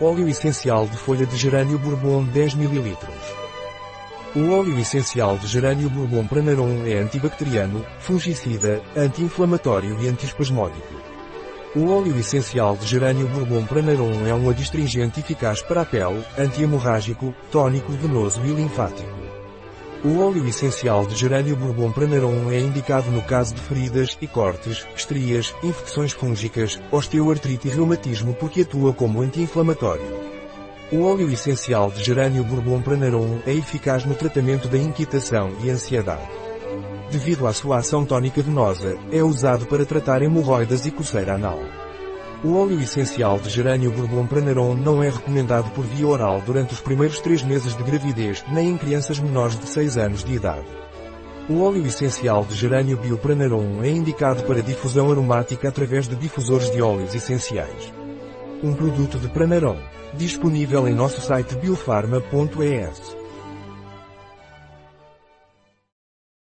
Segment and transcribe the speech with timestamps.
[0.00, 2.96] Óleo essencial de folha de gerânio bourbon 10 ml.
[4.34, 10.94] O óleo essencial de gerânio bourbon pranarum é antibacteriano, fungicida, anti-inflamatório e antiespasmódico.
[11.76, 17.32] O óleo essencial de gerânio bourbon pranarum é um adstringente eficaz para a pele, anti-hemorrágico,
[17.52, 19.13] tônico venoso e linfático.
[20.04, 24.86] O óleo essencial de gerânio bourbon pranarum é indicado no caso de feridas e cortes,
[24.94, 30.04] estrias, infecções fúngicas, osteoartrite e reumatismo porque atua como anti-inflamatório.
[30.92, 36.28] O óleo essencial de gerânio bourbon pranarum é eficaz no tratamento da inquietação e ansiedade.
[37.10, 41.60] Devido à sua ação tónica venosa, é usado para tratar hemorroidas e coceira anal.
[42.44, 46.80] O óleo essencial de gerânio bourbon pranarum não é recomendado por via oral durante os
[46.80, 50.66] primeiros três meses de gravidez, nem em crianças menores de 6 anos de idade.
[51.48, 56.82] O óleo essencial de gerânio biopranarum é indicado para difusão aromática através de difusores de
[56.82, 57.90] óleos essenciais.
[58.62, 59.78] Um produto de Pranarum,
[60.12, 63.13] disponível em nosso site biofarma.es.